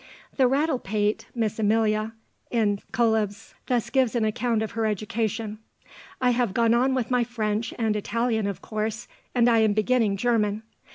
'"The 0.37 0.47
rattle 0.47 0.79
pate, 0.79 1.27
Miss 1.35 1.59
Amelia, 1.59 2.13
in 2.49 2.79
Cœlebs 2.91 3.53
thus 3.67 3.91
gives 3.91 4.15
an 4.15 4.25
account 4.25 4.63
of 4.63 4.71
her 4.71 4.87
education: 4.87 5.59
"I 6.19 6.31
have 6.31 6.55
gone 6.55 6.73
on 6.73 6.95
with 6.95 7.11
my 7.11 7.23
French 7.23 7.71
and 7.77 7.95
Italian 7.95 8.47
of 8.47 8.63
course, 8.63 9.07
and 9.35 9.47
I 9.47 9.59
am 9.59 9.73
beginning 9.73 10.17
German. 10.17 10.63